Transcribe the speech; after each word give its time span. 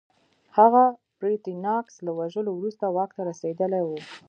هغه 0.57 0.83
پرتیناکس 1.19 1.95
له 2.05 2.11
وژلو 2.19 2.51
وروسته 2.55 2.85
واک 2.95 3.11
ته 3.17 3.21
رسېدلی 3.29 3.81
و 3.85 3.89